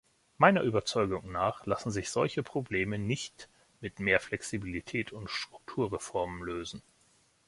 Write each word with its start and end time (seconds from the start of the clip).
Meiner 0.39 0.63
Überzeugung 0.63 1.31
nach 1.31 1.67
lassen 1.67 1.91
sich 1.91 2.09
solche 2.09 2.41
Probleme 2.41 2.97
nicht 2.97 3.47
mit 3.81 3.99
mehr 3.99 4.19
Flexibilität 4.19 5.11
und 5.13 5.29
Strukturreformen 5.29 6.41
lösen. 6.43 6.81